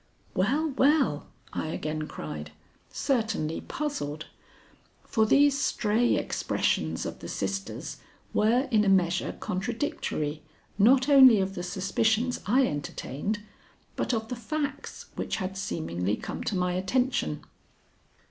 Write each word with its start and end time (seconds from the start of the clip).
'""Well, 0.33 0.69
well," 0.79 1.27
I 1.53 1.67
again 1.67 2.07
cried, 2.07 2.49
certainly 2.89 3.61
puzzled, 3.61 4.25
for 5.03 5.27
these 5.27 5.55
stray 5.59 6.15
expressions 6.15 7.05
of 7.05 7.19
the 7.19 7.27
sisters 7.27 7.97
were 8.33 8.67
in 8.71 8.83
a 8.83 8.89
measure 8.89 9.31
contradictory 9.39 10.41
not 10.79 11.07
only 11.07 11.39
of 11.39 11.53
the 11.53 11.61
suspicions 11.61 12.39
I 12.47 12.65
entertained, 12.65 13.43
but 13.95 14.11
of 14.11 14.29
the 14.29 14.35
facts 14.35 15.05
which 15.15 15.35
had 15.35 15.55
seemingly 15.55 16.15
come 16.15 16.43
to 16.45 16.55
my 16.55 16.73
attention. 16.73 17.43